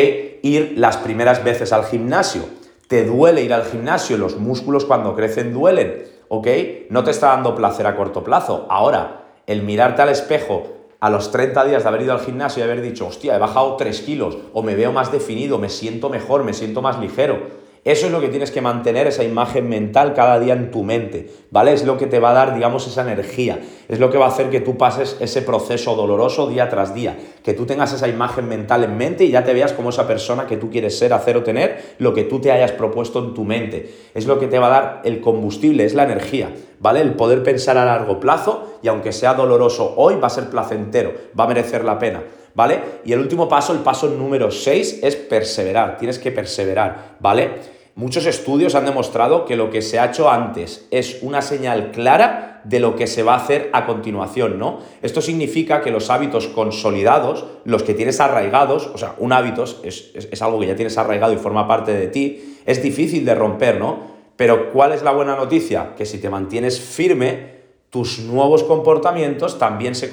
Ir 0.43 0.75
las 0.77 0.97
primeras 0.99 1.43
veces 1.45 1.73
al 1.73 1.85
gimnasio. 1.85 2.43
Te 2.89 3.05
duele 3.05 3.43
ir 3.43 3.53
al 3.53 3.65
gimnasio, 3.65 4.17
los 4.17 4.37
músculos 4.37 4.85
cuando 4.85 5.17
crecen 5.17 5.53
duelen, 5.53 6.05
¿ok? 6.29 6.47
No 6.91 7.05
te 7.05 7.11
está 7.11 7.29
dando 7.29 7.55
placer 7.55 7.87
a 7.87 7.97
corto 7.97 8.23
plazo. 8.23 8.67
Ahora, 8.69 9.25
el 9.47 9.63
mirarte 9.63 10.03
al 10.03 10.11
espejo 10.11 10.75
a 11.01 11.11
los 11.11 11.31
30 11.31 11.65
días 11.65 11.83
de 11.83 11.89
haber 11.89 12.03
ido 12.03 12.13
al 12.13 12.21
gimnasio 12.21 12.61
y 12.61 12.65
haber 12.65 12.81
dicho, 12.81 13.07
hostia, 13.07 13.37
he 13.37 13.39
bajado 13.39 13.77
3 13.77 14.01
kilos, 14.03 14.39
o 14.53 14.63
me 14.63 14.75
veo 14.75 14.93
más 14.93 15.13
definido, 15.13 15.59
me 15.59 15.69
siento 15.69 16.09
mejor, 16.09 16.45
me 16.45 16.55
siento 16.55 16.81
más 16.81 16.99
ligero 16.99 17.66
eso 17.87 18.07
es 18.07 18.13
lo 18.13 18.21
que 18.21 18.27
tienes 18.27 18.51
que 18.51 18.61
mantener, 18.61 19.07
esa 19.07 19.23
imagen 19.23 19.69
mental 19.69 20.13
cada 20.13 20.41
día 20.41 20.55
en 20.55 20.73
tu 20.73 20.83
mente, 20.83 21.31
¿vale? 21.53 21.73
Es 21.73 21.87
lo 21.87 21.97
que 21.97 22.09
te 22.09 22.19
va 22.19 22.31
a 22.31 22.33
dar, 22.33 22.53
digamos, 22.53 22.85
esa 22.89 23.03
energía, 23.03 23.61
es 23.89 24.01
lo 24.01 24.11
que 24.11 24.19
va 24.19 24.25
a 24.25 24.31
hacer 24.31 24.51
que 24.51 24.61
tú 24.61 24.77
pases 24.77 25.17
ese 25.21 25.41
proceso 25.41 25.95
doloroso 25.95 26.49
día 26.49 26.69
tras 26.69 26.95
día, 26.95 27.17
que 27.45 27.55
tú 27.55 27.65
tengas 27.65 27.93
esa 27.93 28.09
imagen 28.09 28.49
mental 28.49 28.83
en 28.83 28.97
mente 28.97 29.23
y 29.25 29.31
ya 29.31 29.45
te 29.45 29.55
veas 29.55 29.73
como 29.73 29.91
esa 29.91 30.09
persona 30.09 30.49
que 30.49 30.57
tú 30.57 30.69
quieres 30.69 30.99
ser, 30.99 31.13
hacer 31.13 31.37
o 31.37 31.45
tener, 31.45 31.95
lo 31.99 32.13
que 32.13 32.25
tú 32.25 32.41
te 32.41 32.51
hayas 32.51 32.73
propuesto 32.73 33.21
en 33.21 33.35
tu 33.35 33.45
mente. 33.45 33.95
Es 34.15 34.27
lo 34.27 34.41
que 34.41 34.49
te 34.49 34.59
va 34.59 34.67
a 34.67 34.71
dar 34.71 35.03
el 35.05 35.21
combustible, 35.21 35.85
es 35.85 35.95
la 35.95 36.03
energía, 36.03 36.51
¿vale? 36.81 37.01
El 37.03 37.15
poder 37.15 37.45
pensar 37.45 37.79
a 37.79 37.85
largo 37.85 38.19
plazo 38.19 38.81
y 38.83 38.89
aunque 38.89 39.13
sea 39.13 39.35
doloroso 39.35 39.95
hoy, 39.97 40.17
va 40.17 40.27
a 40.27 40.31
ser 40.31 40.51
placentero, 40.51 41.15
va 41.39 41.45
a 41.45 41.49
merecer 41.49 41.85
la 41.85 42.01
pena. 42.01 42.25
¿Vale? 42.57 42.81
Y 43.05 43.13
el 43.13 43.21
último 43.21 43.51
paso, 43.51 43.75
el 43.75 43.81
paso 43.81 44.09
número 44.09 44.51
6, 44.51 45.01
es 45.03 45.15
perseverar. 45.15 45.99
Tienes 45.99 46.19
que 46.19 46.33
perseverar, 46.33 47.17
¿vale? 47.21 47.76
Muchos 47.97 48.27
estudios 48.27 48.75
han 48.75 48.85
demostrado 48.85 49.47
que 49.47 49.57
lo 49.57 49.71
que 49.71 49.81
se 49.81 49.99
ha 49.99 50.05
hecho 50.05 50.31
antes 50.31 50.87
es 50.91 51.21
una 51.23 51.41
señal 51.41 51.93
clara 51.93 52.61
de 52.65 52.79
lo 52.79 52.95
que 52.95 53.07
se 53.07 53.23
va 53.23 53.33
a 53.33 53.39
hacer 53.39 53.71
a 53.73 53.87
continuación, 53.87 54.59
¿no? 54.59 54.81
Esto 55.01 55.23
significa 55.23 55.81
que 55.81 55.91
los 55.91 56.11
hábitos 56.11 56.47
consolidados, 56.49 57.47
los 57.65 57.83
que 57.85 57.95
tienes 57.95 58.21
arraigados, 58.21 58.91
o 58.93 58.99
sea, 58.99 59.15
un 59.17 59.33
hábito 59.33 59.65
es, 59.65 60.11
es 60.15 60.43
algo 60.43 60.61
que 60.61 60.67
ya 60.67 60.77
tienes 60.77 60.99
arraigado 60.99 61.33
y 61.33 61.37
forma 61.37 61.67
parte 61.67 61.95
de 61.95 62.09
ti, 62.09 62.59
es 62.67 62.83
difícil 62.83 63.25
de 63.25 63.35
romper, 63.35 63.79
¿no? 63.79 64.01
Pero 64.37 64.73
¿cuál 64.73 64.93
es 64.93 65.03
la 65.03 65.13
buena 65.13 65.35
noticia? 65.35 65.95
Que 65.97 66.05
si 66.05 66.19
te 66.19 66.29
mantienes 66.29 66.79
firme, 66.79 67.57
tus 67.89 68.19
nuevos 68.19 68.63
comportamientos 68.63 69.59
también 69.59 69.95
se, 69.95 70.11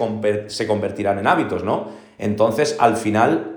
se 0.47 0.67
convertirán 0.67 1.19
en 1.19 1.27
hábitos, 1.27 1.65
¿no? 1.65 1.87
Entonces, 2.17 2.77
al 2.79 2.95
final, 2.95 3.52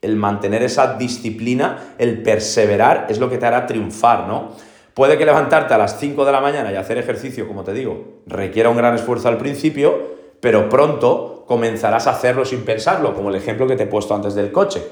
el 0.00 0.16
mantener 0.16 0.62
esa 0.62 0.94
disciplina, 0.94 1.94
el 1.98 2.22
perseverar, 2.22 3.06
es 3.08 3.18
lo 3.18 3.28
que 3.28 3.38
te 3.38 3.46
hará 3.46 3.66
triunfar, 3.66 4.26
¿no? 4.26 4.52
Puede 4.94 5.16
que 5.16 5.24
levantarte 5.24 5.74
a 5.74 5.78
las 5.78 5.98
5 5.98 6.24
de 6.24 6.32
la 6.32 6.40
mañana 6.40 6.72
y 6.72 6.76
hacer 6.76 6.98
ejercicio, 6.98 7.46
como 7.46 7.62
te 7.62 7.72
digo, 7.72 8.20
requiera 8.26 8.68
un 8.68 8.76
gran 8.76 8.94
esfuerzo 8.94 9.28
al 9.28 9.38
principio, 9.38 10.16
pero 10.40 10.68
pronto 10.68 11.44
comenzarás 11.46 12.06
a 12.06 12.10
hacerlo 12.10 12.44
sin 12.44 12.64
pensarlo, 12.64 13.14
como 13.14 13.30
el 13.30 13.36
ejemplo 13.36 13.66
que 13.66 13.76
te 13.76 13.84
he 13.84 13.86
puesto 13.86 14.14
antes 14.14 14.34
del 14.34 14.52
coche, 14.52 14.82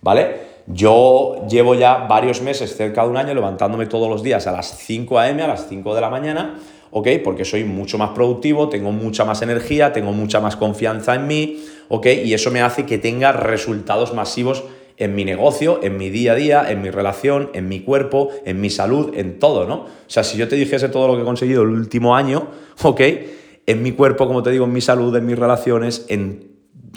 ¿vale? 0.00 0.52
Yo 0.66 1.44
llevo 1.48 1.74
ya 1.74 2.06
varios 2.08 2.40
meses, 2.40 2.76
cerca 2.76 3.02
de 3.02 3.08
un 3.08 3.16
año, 3.16 3.34
levantándome 3.34 3.86
todos 3.86 4.08
los 4.08 4.22
días 4.22 4.46
a 4.46 4.52
las 4.52 4.78
5 4.78 5.18
a.m., 5.18 5.42
a 5.42 5.48
las 5.48 5.68
5 5.68 5.94
de 5.94 6.00
la 6.00 6.10
mañana, 6.10 6.58
¿ok? 6.92 7.08
Porque 7.24 7.44
soy 7.44 7.64
mucho 7.64 7.98
más 7.98 8.10
productivo, 8.10 8.68
tengo 8.68 8.92
mucha 8.92 9.24
más 9.24 9.42
energía, 9.42 9.92
tengo 9.92 10.12
mucha 10.12 10.40
más 10.40 10.56
confianza 10.56 11.14
en 11.14 11.26
mí, 11.26 11.64
¿ok? 11.88 12.06
Y 12.24 12.34
eso 12.34 12.50
me 12.50 12.60
hace 12.60 12.86
que 12.86 12.98
tenga 12.98 13.32
resultados 13.32 14.14
masivos 14.14 14.62
en 14.98 15.14
mi 15.14 15.24
negocio, 15.24 15.80
en 15.82 15.96
mi 15.96 16.10
día 16.10 16.32
a 16.32 16.34
día, 16.34 16.70
en 16.70 16.82
mi 16.82 16.90
relación, 16.90 17.50
en 17.54 17.66
mi 17.68 17.80
cuerpo, 17.80 18.28
en 18.44 18.60
mi 18.60 18.68
salud, 18.68 19.14
en 19.16 19.38
todo, 19.38 19.66
¿no? 19.66 19.74
O 19.74 19.88
sea, 20.06 20.22
si 20.22 20.36
yo 20.36 20.46
te 20.48 20.54
dijese 20.54 20.90
todo 20.90 21.08
lo 21.08 21.16
que 21.16 21.22
he 21.22 21.24
conseguido 21.24 21.62
el 21.62 21.70
último 21.70 22.14
año, 22.14 22.48
¿ok? 22.82 23.00
En 23.66 23.82
mi 23.82 23.92
cuerpo, 23.92 24.26
como 24.26 24.42
te 24.42 24.50
digo, 24.50 24.66
en 24.66 24.72
mi 24.72 24.82
salud, 24.82 25.16
en 25.16 25.24
mis 25.24 25.38
relaciones, 25.38 26.04
en, 26.08 26.52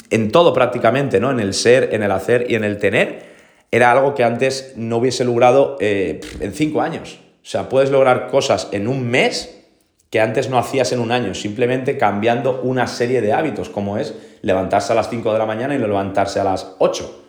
en 0.10 0.30
todo 0.30 0.54
prácticamente, 0.54 1.22
¿no? 1.22 1.32
En 1.32 1.40
el 1.40 1.54
ser, 1.54 1.94
en 1.94 2.04
el 2.04 2.12
hacer 2.12 2.48
y 2.50 2.56
en 2.56 2.66
el 2.66 2.80
tener, 2.80 3.34
era 3.72 3.94
algo 3.94 4.14
que 4.14 4.26
antes 4.26 4.74
no 4.76 4.98
hubiese 4.98 5.24
logrado 5.24 5.78
eh, 5.80 6.20
en 6.42 6.54
cinco 6.54 6.82
años. 6.82 7.20
O 7.42 7.48
sea, 7.48 7.70
puedes 7.70 7.92
lograr 7.92 8.28
cosas 8.28 8.68
en 8.74 8.88
un 8.90 9.08
mes 9.08 9.65
que 10.10 10.22
antes 10.22 10.50
no 10.50 10.58
hacías 10.58 10.92
en 10.92 11.00
un 11.00 11.12
año, 11.12 11.34
simplemente 11.34 11.98
cambiando 11.98 12.62
una 12.62 12.88
serie 12.88 13.22
de 13.22 13.34
hábitos, 13.34 13.70
como 13.70 13.98
es 13.98 14.14
levantarse 14.42 14.94
a 14.94 14.96
las 14.96 15.10
5 15.10 15.34
de 15.34 15.40
la 15.40 15.46
mañana 15.46 15.76
y 15.76 15.80
no 15.80 15.88
levantarse 15.88 16.40
a 16.40 16.44
las 16.44 16.76
8. 16.80 17.24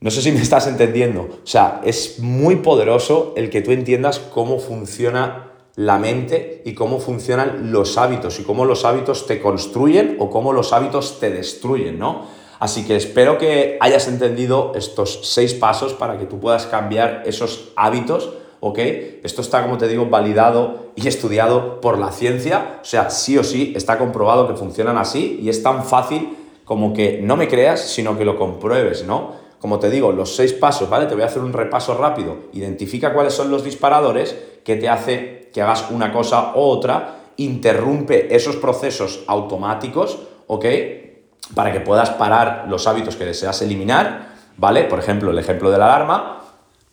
No 0.00 0.10
sé 0.10 0.20
si 0.20 0.32
me 0.32 0.42
estás 0.42 0.66
entendiendo. 0.66 1.22
O 1.22 1.46
sea, 1.46 1.80
es 1.84 2.18
muy 2.18 2.56
poderoso 2.56 3.34
el 3.36 3.50
que 3.50 3.62
tú 3.62 3.70
entiendas 3.70 4.18
cómo 4.18 4.58
funciona 4.58 5.52
la 5.76 5.98
mente 5.98 6.60
y 6.64 6.74
cómo 6.74 6.98
funcionan 6.98 7.72
los 7.72 7.96
hábitos 7.96 8.38
y 8.40 8.42
cómo 8.42 8.64
los 8.64 8.84
hábitos 8.84 9.26
te 9.26 9.40
construyen 9.40 10.16
o 10.18 10.28
cómo 10.28 10.52
los 10.52 10.72
hábitos 10.72 11.20
te 11.20 11.30
destruyen, 11.30 11.98
¿no? 11.98 12.26
Así 12.58 12.84
que 12.84 12.96
espero 12.96 13.38
que 13.38 13.78
hayas 13.80 14.06
entendido 14.08 14.72
estos 14.74 15.20
seis 15.22 15.54
pasos 15.54 15.94
para 15.94 16.18
que 16.18 16.26
tú 16.26 16.38
puedas 16.38 16.66
cambiar 16.66 17.22
esos 17.26 17.70
hábitos 17.76 18.30
¿ok? 18.64 18.78
Esto 19.24 19.42
está, 19.42 19.64
como 19.64 19.76
te 19.76 19.88
digo, 19.88 20.06
validado 20.06 20.92
y 20.94 21.08
estudiado 21.08 21.80
por 21.80 21.98
la 21.98 22.12
ciencia, 22.12 22.78
o 22.80 22.84
sea, 22.84 23.10
sí 23.10 23.36
o 23.36 23.42
sí 23.42 23.72
está 23.76 23.98
comprobado 23.98 24.46
que 24.46 24.54
funcionan 24.54 24.98
así 24.98 25.40
y 25.42 25.48
es 25.48 25.64
tan 25.64 25.84
fácil 25.84 26.38
como 26.64 26.94
que 26.94 27.20
no 27.20 27.36
me 27.36 27.48
creas, 27.48 27.80
sino 27.80 28.16
que 28.16 28.24
lo 28.24 28.38
compruebes, 28.38 29.04
¿no? 29.04 29.32
Como 29.58 29.80
te 29.80 29.90
digo, 29.90 30.12
los 30.12 30.36
seis 30.36 30.52
pasos, 30.52 30.88
¿vale? 30.88 31.06
Te 31.06 31.14
voy 31.14 31.24
a 31.24 31.26
hacer 31.26 31.42
un 31.42 31.52
repaso 31.52 31.98
rápido. 31.98 32.36
Identifica 32.52 33.12
cuáles 33.12 33.34
son 33.34 33.50
los 33.50 33.64
disparadores 33.64 34.36
que 34.64 34.76
te 34.76 34.88
hace 34.88 35.50
que 35.52 35.60
hagas 35.60 35.90
una 35.90 36.12
cosa 36.12 36.52
u 36.54 36.60
otra, 36.60 37.16
interrumpe 37.38 38.34
esos 38.34 38.54
procesos 38.56 39.24
automáticos, 39.26 40.20
¿ok? 40.46 40.66
Para 41.56 41.72
que 41.72 41.80
puedas 41.80 42.10
parar 42.10 42.66
los 42.68 42.86
hábitos 42.86 43.16
que 43.16 43.24
deseas 43.24 43.60
eliminar, 43.60 44.34
¿vale? 44.56 44.84
Por 44.84 45.00
ejemplo, 45.00 45.32
el 45.32 45.38
ejemplo 45.38 45.72
de 45.72 45.78
la 45.78 45.86
alarma, 45.86 46.41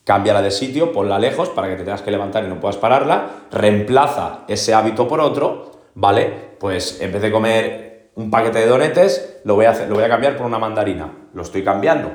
cámbiala 0.09 0.41
de 0.41 0.49
sitio, 0.49 0.91
ponla 0.91 1.19
lejos 1.19 1.49
para 1.49 1.69
que 1.69 1.75
te 1.75 1.83
tengas 1.83 2.01
que 2.01 2.09
levantar 2.09 2.43
y 2.43 2.47
no 2.47 2.59
puedas 2.59 2.77
pararla, 2.77 3.45
reemplaza 3.51 4.39
ese 4.47 4.73
hábito 4.73 5.07
por 5.07 5.19
otro, 5.19 5.69
¿vale? 5.93 6.55
Pues 6.59 6.99
en 6.99 7.11
vez 7.11 7.21
de 7.21 7.31
comer 7.31 8.09
un 8.15 8.31
paquete 8.31 8.57
de 8.57 8.65
donetes, 8.65 9.41
lo 9.43 9.53
voy 9.53 9.65
a, 9.65 9.69
hacer, 9.69 9.87
lo 9.87 9.93
voy 9.93 10.03
a 10.03 10.09
cambiar 10.09 10.35
por 10.35 10.47
una 10.47 10.57
mandarina. 10.57 11.13
Lo 11.35 11.43
estoy 11.43 11.63
cambiando, 11.63 12.09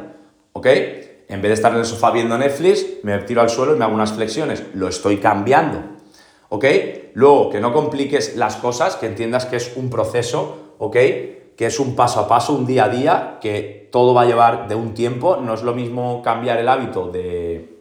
¿ok? 0.54 0.66
En 1.28 1.40
vez 1.40 1.50
de 1.50 1.52
estar 1.52 1.70
en 1.70 1.78
el 1.78 1.84
sofá 1.84 2.10
viendo 2.10 2.36
Netflix, 2.36 2.84
me 3.04 3.16
tiro 3.18 3.42
al 3.42 3.48
suelo 3.48 3.76
y 3.76 3.78
me 3.78 3.84
hago 3.84 3.94
unas 3.94 4.12
flexiones. 4.12 4.64
Lo 4.74 4.88
estoy 4.88 5.18
cambiando, 5.18 5.78
¿ok? 6.48 6.64
Luego, 7.12 7.48
que 7.48 7.60
no 7.60 7.72
compliques 7.72 8.34
las 8.34 8.56
cosas, 8.56 8.96
que 8.96 9.06
entiendas 9.06 9.46
que 9.46 9.54
es 9.54 9.76
un 9.76 9.88
proceso, 9.88 10.74
¿ok? 10.78 10.96
Que 11.56 11.66
es 11.66 11.78
un 11.78 11.94
paso 11.94 12.18
a 12.18 12.26
paso, 12.26 12.54
un 12.54 12.66
día 12.66 12.86
a 12.86 12.88
día, 12.88 13.38
que 13.40 13.88
todo 13.92 14.14
va 14.14 14.22
a 14.22 14.26
llevar 14.26 14.66
de 14.66 14.74
un 14.74 14.94
tiempo. 14.94 15.36
No 15.36 15.54
es 15.54 15.62
lo 15.62 15.74
mismo 15.74 16.22
cambiar 16.22 16.58
el 16.58 16.68
hábito 16.68 17.06
de 17.12 17.73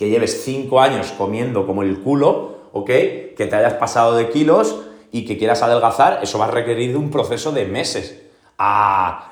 que 0.00 0.08
lleves 0.08 0.44
cinco 0.44 0.80
años 0.80 1.12
comiendo 1.18 1.66
como 1.66 1.82
el 1.82 2.00
culo, 2.00 2.60
¿ok? 2.72 2.86
Que 2.86 3.46
te 3.50 3.54
hayas 3.54 3.74
pasado 3.74 4.16
de 4.16 4.30
kilos 4.30 4.78
y 5.12 5.26
que 5.26 5.36
quieras 5.36 5.62
adelgazar, 5.62 6.20
eso 6.22 6.38
va 6.38 6.46
a 6.46 6.50
requerir 6.50 6.92
de 6.92 6.96
un 6.96 7.10
proceso 7.10 7.52
de 7.52 7.66
meses. 7.66 8.18
A, 8.56 9.30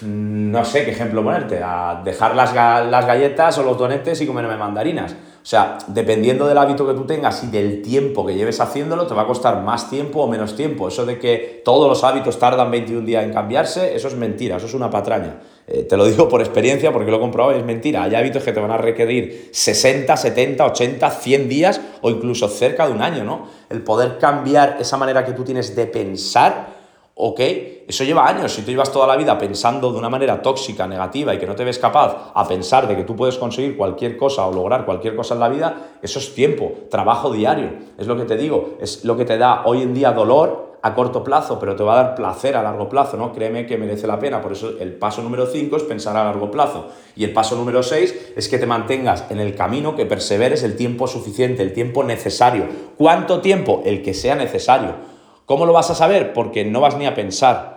no 0.00 0.64
sé 0.64 0.86
qué 0.86 0.92
ejemplo 0.92 1.22
ponerte, 1.22 1.60
a 1.62 2.00
dejar 2.02 2.34
las, 2.34 2.54
las 2.54 3.06
galletas 3.06 3.58
o 3.58 3.64
los 3.64 3.76
donetes 3.76 4.18
y 4.22 4.26
comerme 4.26 4.56
mandarinas. 4.56 5.12
O 5.12 5.44
sea, 5.44 5.76
dependiendo 5.88 6.46
del 6.46 6.56
hábito 6.56 6.86
que 6.86 6.94
tú 6.94 7.04
tengas 7.04 7.44
y 7.44 7.48
del 7.48 7.82
tiempo 7.82 8.24
que 8.24 8.34
lleves 8.34 8.60
haciéndolo, 8.60 9.06
te 9.06 9.12
va 9.12 9.22
a 9.22 9.26
costar 9.26 9.60
más 9.60 9.90
tiempo 9.90 10.22
o 10.22 10.26
menos 10.26 10.56
tiempo. 10.56 10.88
Eso 10.88 11.04
de 11.04 11.18
que 11.18 11.60
todos 11.66 11.86
los 11.86 12.02
hábitos 12.02 12.38
tardan 12.38 12.70
21 12.70 13.04
días 13.04 13.24
en 13.24 13.34
cambiarse, 13.34 13.94
eso 13.94 14.08
es 14.08 14.14
mentira, 14.14 14.56
eso 14.56 14.64
es 14.64 14.72
una 14.72 14.88
patraña. 14.88 15.40
Eh, 15.66 15.84
te 15.84 15.96
lo 15.96 16.04
digo 16.04 16.28
por 16.28 16.40
experiencia 16.40 16.92
porque 16.92 17.10
lo 17.10 17.18
he 17.18 17.20
comprobado 17.20 17.56
y 17.56 17.60
es 17.60 17.66
mentira. 17.66 18.02
Hay 18.02 18.14
hábitos 18.14 18.42
que 18.42 18.52
te 18.52 18.60
van 18.60 18.70
a 18.70 18.78
requerir 18.78 19.50
60, 19.52 20.16
70, 20.16 20.66
80, 20.66 21.10
100 21.10 21.48
días 21.48 21.80
o 22.00 22.10
incluso 22.10 22.48
cerca 22.48 22.86
de 22.86 22.92
un 22.92 23.02
año, 23.02 23.24
¿no? 23.24 23.48
El 23.70 23.82
poder 23.82 24.18
cambiar 24.18 24.76
esa 24.80 24.96
manera 24.96 25.24
que 25.24 25.32
tú 25.32 25.44
tienes 25.44 25.74
de 25.76 25.86
pensar 25.86 26.82
¿ok? 27.14 27.40
Eso 27.88 28.04
lleva 28.04 28.26
años. 28.26 28.52
Si 28.52 28.62
tú 28.62 28.70
llevas 28.70 28.90
toda 28.90 29.06
la 29.06 29.16
vida 29.16 29.36
pensando 29.38 29.92
de 29.92 29.98
una 29.98 30.08
manera 30.08 30.40
tóxica, 30.40 30.86
negativa 30.86 31.34
y 31.34 31.38
que 31.38 31.46
no 31.46 31.54
te 31.54 31.64
ves 31.64 31.78
capaz 31.78 32.32
a 32.34 32.46
pensar 32.46 32.88
de 32.88 32.96
que 32.96 33.04
tú 33.04 33.14
puedes 33.14 33.36
conseguir 33.36 33.76
cualquier 33.76 34.16
cosa 34.16 34.46
o 34.46 34.52
lograr 34.52 34.84
cualquier 34.84 35.14
cosa 35.14 35.34
en 35.34 35.40
la 35.40 35.48
vida, 35.48 35.98
eso 36.00 36.18
es 36.18 36.34
tiempo, 36.34 36.72
trabajo 36.90 37.32
diario. 37.32 37.70
Es 37.98 38.06
lo 38.06 38.16
que 38.16 38.24
te 38.24 38.36
digo, 38.36 38.76
es 38.80 39.04
lo 39.04 39.16
que 39.16 39.24
te 39.24 39.38
da 39.38 39.62
hoy 39.66 39.82
en 39.82 39.94
día 39.94 40.12
dolor 40.12 40.71
a 40.82 40.94
corto 40.94 41.22
plazo, 41.22 41.58
pero 41.58 41.76
te 41.76 41.82
va 41.82 41.94
a 41.94 42.02
dar 42.02 42.14
placer 42.14 42.56
a 42.56 42.62
largo 42.62 42.88
plazo, 42.88 43.16
¿no? 43.16 43.32
Créeme 43.32 43.66
que 43.66 43.78
merece 43.78 44.06
la 44.06 44.18
pena. 44.18 44.42
Por 44.42 44.52
eso 44.52 44.78
el 44.80 44.92
paso 44.94 45.22
número 45.22 45.46
5 45.46 45.76
es 45.76 45.82
pensar 45.84 46.16
a 46.16 46.24
largo 46.24 46.50
plazo. 46.50 46.88
Y 47.14 47.24
el 47.24 47.32
paso 47.32 47.56
número 47.56 47.82
6 47.82 48.32
es 48.36 48.48
que 48.48 48.58
te 48.58 48.66
mantengas 48.66 49.24
en 49.30 49.40
el 49.40 49.54
camino, 49.54 49.94
que 49.94 50.06
perseveres 50.06 50.62
el 50.64 50.76
tiempo 50.76 51.06
suficiente, 51.06 51.62
el 51.62 51.72
tiempo 51.72 52.02
necesario. 52.02 52.66
¿Cuánto 52.98 53.40
tiempo? 53.40 53.82
El 53.84 54.02
que 54.02 54.12
sea 54.12 54.34
necesario 54.34 55.12
¿Cómo 55.52 55.66
lo 55.66 55.72
vas 55.72 55.90
a 55.90 55.94
saber? 55.94 56.32
Porque 56.32 56.64
no 56.64 56.80
vas 56.80 56.96
ni 56.96 57.04
a 57.04 57.14
pensar. 57.14 57.71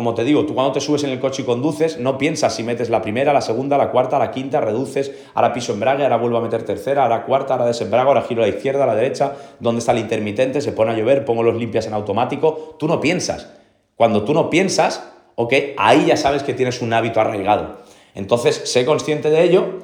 Como 0.00 0.14
te 0.14 0.24
digo, 0.24 0.46
tú 0.46 0.54
cuando 0.54 0.72
te 0.72 0.80
subes 0.80 1.04
en 1.04 1.10
el 1.10 1.20
coche 1.20 1.42
y 1.42 1.44
conduces, 1.44 1.98
no 1.98 2.16
piensas 2.16 2.54
si 2.54 2.62
metes 2.62 2.88
la 2.88 3.02
primera, 3.02 3.34
la 3.34 3.42
segunda, 3.42 3.76
la 3.76 3.90
cuarta, 3.90 4.18
la 4.18 4.30
quinta, 4.30 4.58
reduces, 4.58 5.12
ahora 5.34 5.52
piso 5.52 5.74
embrague, 5.74 6.04
ahora 6.04 6.16
vuelvo 6.16 6.38
a 6.38 6.40
meter 6.40 6.62
tercera, 6.62 7.02
ahora 7.02 7.26
cuarta, 7.26 7.52
ahora 7.52 7.66
desembrago, 7.66 8.08
ahora 8.08 8.22
giro 8.22 8.42
a 8.42 8.46
la 8.46 8.50
izquierda, 8.50 8.84
a 8.84 8.86
la 8.86 8.94
derecha, 8.94 9.34
dónde 9.58 9.80
está 9.80 9.92
el 9.92 9.98
intermitente, 9.98 10.62
se 10.62 10.72
pone 10.72 10.92
a 10.92 10.96
llover, 10.96 11.26
pongo 11.26 11.42
los 11.42 11.54
limpias 11.54 11.86
en 11.86 11.92
automático. 11.92 12.76
Tú 12.78 12.88
no 12.88 12.98
piensas. 12.98 13.50
Cuando 13.94 14.24
tú 14.24 14.32
no 14.32 14.48
piensas, 14.48 15.06
ok, 15.34 15.52
ahí 15.76 16.06
ya 16.06 16.16
sabes 16.16 16.44
que 16.44 16.54
tienes 16.54 16.80
un 16.80 16.94
hábito 16.94 17.20
arraigado. 17.20 17.80
Entonces, 18.14 18.56
sé 18.72 18.86
consciente 18.86 19.28
de 19.28 19.42
ello, 19.42 19.80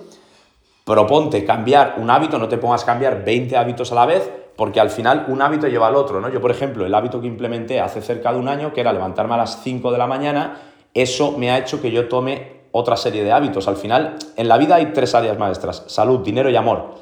proponte 0.86 1.44
cambiar 1.44 1.96
un 1.98 2.08
hábito, 2.08 2.38
no 2.38 2.48
te 2.48 2.56
pongas 2.56 2.84
a 2.84 2.86
cambiar 2.86 3.22
20 3.22 3.54
hábitos 3.54 3.92
a 3.92 3.96
la 3.96 4.06
vez, 4.06 4.30
porque 4.56 4.80
al 4.80 4.90
final 4.90 5.26
un 5.28 5.42
hábito 5.42 5.68
lleva 5.68 5.86
al 5.88 5.96
otro, 5.96 6.20
¿no? 6.20 6.28
Yo, 6.28 6.40
por 6.40 6.50
ejemplo, 6.50 6.86
el 6.86 6.94
hábito 6.94 7.20
que 7.20 7.26
implementé 7.26 7.80
hace 7.80 8.00
cerca 8.00 8.32
de 8.32 8.38
un 8.38 8.48
año, 8.48 8.72
que 8.72 8.80
era 8.80 8.92
levantarme 8.92 9.34
a 9.34 9.38
las 9.38 9.62
5 9.62 9.92
de 9.92 9.98
la 9.98 10.06
mañana, 10.06 10.58
eso 10.94 11.36
me 11.36 11.50
ha 11.50 11.58
hecho 11.58 11.80
que 11.80 11.90
yo 11.90 12.08
tome 12.08 12.56
otra 12.72 12.96
serie 12.96 13.22
de 13.22 13.32
hábitos. 13.32 13.68
Al 13.68 13.76
final, 13.76 14.16
en 14.36 14.48
la 14.48 14.56
vida 14.56 14.76
hay 14.76 14.86
tres 14.86 15.14
áreas 15.14 15.38
maestras, 15.38 15.84
salud, 15.86 16.20
dinero 16.20 16.48
y 16.50 16.56
amor. 16.56 16.94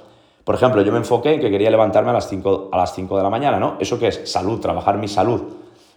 Por 0.44 0.56
ejemplo, 0.56 0.82
yo 0.82 0.92
me 0.92 0.98
enfoqué 0.98 1.34
en 1.34 1.40
que 1.40 1.50
quería 1.50 1.70
levantarme 1.70 2.10
a 2.10 2.14
las 2.14 2.28
5, 2.28 2.70
a 2.72 2.76
las 2.76 2.94
5 2.94 3.16
de 3.16 3.22
la 3.22 3.30
mañana, 3.30 3.58
¿no? 3.58 3.76
¿Eso 3.80 3.98
qué 3.98 4.08
es? 4.08 4.30
Salud, 4.30 4.60
trabajar 4.60 4.98
mi 4.98 5.08
salud. 5.08 5.40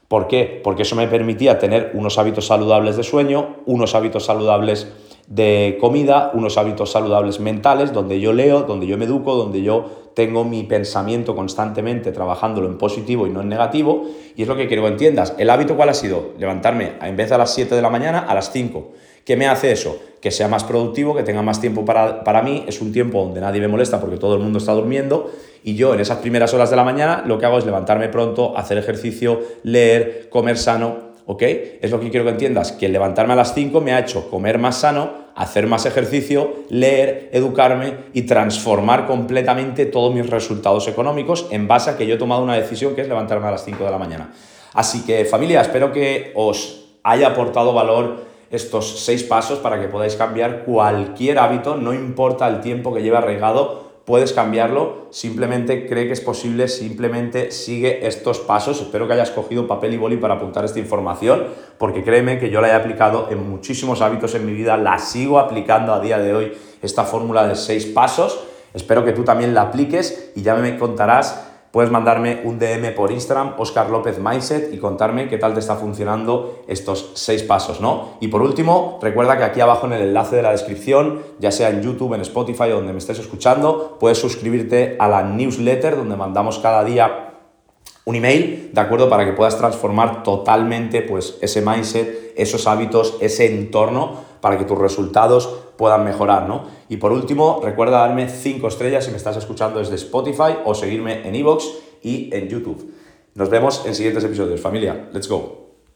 ¿Por 0.08 0.28
qué? 0.28 0.62
Porque 0.64 0.84
eso 0.84 0.96
me 0.96 1.08
permitía 1.08 1.60
tener 1.60 1.92
unos 1.94 2.18
hábitos 2.18 2.48
saludables 2.48 2.96
de 2.96 3.04
sueño, 3.04 3.58
unos 3.66 3.94
hábitos 3.94 4.26
saludables 4.26 4.88
de 5.28 5.78
comida, 5.82 6.32
unos 6.34 6.58
hábitos 6.58 6.92
saludables 6.92 7.42
mentales, 7.42 7.92
donde 7.92 8.22
yo 8.22 8.32
leo, 8.32 8.62
donde 8.62 8.88
yo 8.88 8.98
me 8.98 9.04
educo, 9.04 9.36
donde 9.36 9.62
yo 9.62 10.07
tengo 10.18 10.44
mi 10.44 10.64
pensamiento 10.64 11.36
constantemente 11.36 12.12
trabajándolo 12.12 12.66
en 12.66 12.80
positivo 12.80 13.28
y 13.28 13.30
no 13.30 13.42
en 13.42 13.50
negativo, 13.50 14.08
y 14.36 14.42
es 14.42 14.48
lo 14.48 14.56
que 14.56 14.68
quiero 14.68 14.82
que 14.82 14.90
entiendas. 14.90 15.36
¿El 15.38 15.48
hábito 15.52 15.76
cuál 15.76 15.90
ha 15.90 15.94
sido? 15.94 16.34
Levantarme 16.40 16.94
en 17.04 17.16
vez 17.16 17.30
de 17.30 17.36
a 17.36 17.38
las 17.38 17.54
7 17.54 17.76
de 17.76 17.84
la 17.84 17.92
mañana, 17.92 18.26
a 18.28 18.34
las 18.34 18.52
5. 18.52 18.94
¿Qué 19.24 19.38
me 19.38 19.48
hace 19.48 19.72
eso? 19.72 19.96
Que 20.20 20.32
sea 20.32 20.48
más 20.48 20.64
productivo, 20.64 21.14
que 21.16 21.22
tenga 21.22 21.44
más 21.44 21.62
tiempo 21.62 21.86
para, 21.86 22.24
para 22.24 22.42
mí, 22.42 22.66
es 22.68 22.82
un 22.82 22.92
tiempo 22.92 23.22
donde 23.22 23.42
nadie 23.42 23.62
me 23.62 23.68
molesta 23.68 24.02
porque 24.02 24.18
todo 24.18 24.34
el 24.34 24.42
mundo 24.42 24.58
está 24.58 24.72
durmiendo, 24.72 25.30
y 25.64 25.76
yo 25.76 25.94
en 25.94 26.00
esas 26.00 26.18
primeras 26.18 26.52
horas 26.52 26.72
de 26.72 26.78
la 26.78 26.84
mañana 26.84 27.24
lo 27.24 27.38
que 27.38 27.46
hago 27.46 27.60
es 27.60 27.66
levantarme 27.68 28.10
pronto, 28.10 28.58
hacer 28.58 28.80
ejercicio, 28.80 29.40
leer, 29.62 30.30
comer 30.32 30.58
sano, 30.58 30.96
¿ok? 31.28 31.44
Es 31.80 31.92
lo 31.92 32.00
que 32.00 32.10
quiero 32.10 32.26
que 32.26 32.32
entiendas, 32.32 32.72
que 32.72 32.88
el 32.88 32.94
levantarme 32.94 33.34
a 33.34 33.36
las 33.36 33.54
5 33.54 33.82
me 33.82 33.94
ha 33.94 34.00
hecho 34.00 34.32
comer 34.32 34.58
más 34.58 34.78
sano, 34.78 35.27
hacer 35.38 35.68
más 35.68 35.86
ejercicio, 35.86 36.56
leer, 36.70 37.30
educarme 37.32 37.94
y 38.12 38.24
transformar 38.24 39.06
completamente 39.06 39.86
todos 39.86 40.14
mis 40.14 40.28
resultados 40.28 40.88
económicos 40.88 41.48
en 41.52 41.68
base 41.68 41.92
a 41.92 41.98
que 41.98 42.08
yo 42.08 42.16
he 42.16 42.18
tomado 42.18 42.44
una 42.44 42.56
decisión 42.56 42.96
que 42.96 43.02
es 43.02 43.08
levantarme 43.08 43.48
a 43.48 43.52
las 43.52 43.64
5 43.64 43.84
de 43.84 43.92
la 43.92 44.00
mañana. 44.00 44.34
Así 44.74 45.06
que 45.06 45.26
familia, 45.26 45.62
espero 45.62 45.92
que 45.94 46.32
os 46.36 46.86
haya 47.04 47.28
aportado 47.28 47.72
valor 47.72 48.26
estos 48.50 49.00
seis 49.02 49.24
pasos 49.24 49.60
para 49.60 49.80
que 49.80 49.88
podáis 49.88 50.16
cambiar 50.16 50.64
cualquier 50.64 51.38
hábito, 51.38 51.76
no 51.76 51.94
importa 51.94 52.48
el 52.48 52.62
tiempo 52.62 52.94
que 52.94 53.04
lleve 53.04 53.18
arraigado, 53.18 53.87
puedes 54.08 54.32
cambiarlo, 54.32 55.08
simplemente 55.10 55.86
cree 55.86 56.08
que 56.08 56.14
es 56.14 56.22
posible, 56.22 56.70
simplemente 56.70 57.52
sigue 57.52 58.08
estos 58.08 58.40
pasos. 58.40 58.80
Espero 58.80 59.06
que 59.06 59.12
hayas 59.12 59.32
cogido 59.32 59.68
papel 59.68 59.96
y 59.96 59.98
boli 59.98 60.16
para 60.16 60.36
apuntar 60.36 60.64
esta 60.64 60.80
información, 60.80 61.44
porque 61.78 62.06
créeme 62.06 62.40
que 62.40 62.50
yo 62.50 62.62
la 62.62 62.70
he 62.70 62.72
aplicado 62.72 63.28
en 63.30 63.50
muchísimos 63.50 64.00
hábitos 64.00 64.34
en 64.36 64.46
mi 64.46 64.54
vida, 64.54 64.78
la 64.78 64.98
sigo 64.98 65.40
aplicando 65.40 65.94
a 65.94 66.00
día 66.00 66.20
de 66.20 66.34
hoy, 66.34 66.54
esta 66.82 67.04
fórmula 67.04 67.46
de 67.50 67.56
seis 67.56 67.86
pasos. 67.86 68.40
Espero 68.74 69.04
que 69.04 69.12
tú 69.12 69.26
también 69.26 69.54
la 69.54 69.64
apliques 69.64 70.32
y 70.38 70.42
ya 70.42 70.56
me 70.56 70.78
contarás 70.78 71.47
puedes 71.72 71.92
mandarme 71.92 72.42
un 72.44 72.60
DM 72.60 72.94
por 72.96 73.12
Instagram, 73.12 73.54
Oscar 73.58 73.90
López 73.90 74.20
Mindset, 74.20 74.74
y 74.74 74.78
contarme 74.78 75.28
qué 75.28 75.38
tal 75.38 75.54
te 75.54 75.60
está 75.60 75.76
funcionando 75.76 76.64
estos 76.68 77.12
seis 77.16 77.44
pasos, 77.44 77.82
¿no? 77.82 78.18
Y 78.20 78.30
por 78.30 78.42
último, 78.42 79.00
recuerda 79.02 79.38
que 79.38 79.44
aquí 79.44 79.62
abajo 79.62 79.88
en 79.88 79.94
el 79.94 80.02
enlace 80.02 80.36
de 80.36 80.42
la 80.42 80.52
descripción, 80.52 81.22
ya 81.40 81.52
sea 81.52 81.70
en 81.70 81.82
YouTube, 81.82 82.14
en 82.14 82.22
Spotify 82.22 82.72
o 82.72 82.76
donde 82.76 82.94
me 82.94 83.00
estés 83.00 83.20
escuchando, 83.20 83.98
puedes 84.00 84.18
suscribirte 84.18 84.96
a 85.00 85.08
la 85.08 85.24
newsletter 85.24 85.96
donde 85.96 86.16
mandamos 86.16 86.60
cada 86.60 86.84
día 86.84 87.28
un 88.08 88.16
email, 88.16 88.70
¿de 88.74 88.80
acuerdo? 88.80 89.10
Para 89.10 89.26
que 89.26 89.34
puedas 89.34 89.58
transformar 89.58 90.24
totalmente 90.24 91.02
pues, 91.02 91.38
ese 91.42 91.62
mindset, 91.62 92.34
esos 92.38 92.66
hábitos, 92.66 93.18
ese 93.20 93.54
entorno, 93.54 94.27
para 94.42 94.58
que 94.58 94.66
tus 94.66 94.78
resultados 94.78 95.48
puedan 95.78 96.04
mejorar, 96.04 96.48
¿no? 96.48 96.66
Y 96.90 96.98
por 96.98 97.12
último, 97.12 97.60
recuerda 97.64 98.00
darme 98.00 98.30
5 98.30 98.68
estrellas 98.68 99.06
si 99.06 99.12
me 99.12 99.18
estás 99.18 99.38
escuchando 99.38 99.80
desde 99.80 99.96
Spotify 99.96 100.58
o 100.66 100.74
seguirme 100.74 101.28
en 101.28 101.36
Evox 101.36 101.68
y 102.02 102.30
en 102.34 102.48
YouTube. 102.48 102.94
Nos 103.36 103.50
vemos 103.50 103.86
en 103.86 103.94
siguientes 103.94 104.24
episodios, 104.24 104.60
familia. 104.60 105.10
Let's 105.14 105.30
go. 105.30 105.67